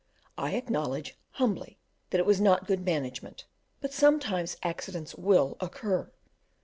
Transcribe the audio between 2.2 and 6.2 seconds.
was not good management, but sometimes accidents will occur.